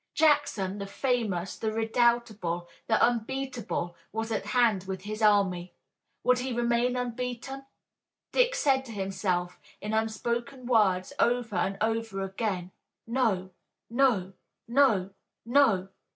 [0.15, 5.75] Jackson, the famous, the redoubtable, the unbeatable, was at hand with his army.
[6.23, 7.67] Would he remain unbeaten?
[8.31, 12.71] Dick said to himself, in unspoken words, over and over again,
[13.05, 13.51] "No!
[13.91, 14.33] No!
[14.67, 15.11] No!
[15.45, 15.89] No!"